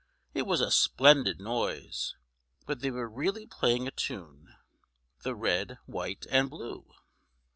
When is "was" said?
0.47-0.61